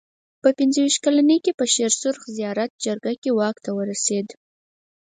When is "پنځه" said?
0.57-0.79